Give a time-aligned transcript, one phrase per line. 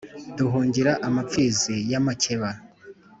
[0.37, 2.49] duhungira amapfizi y’amakeba,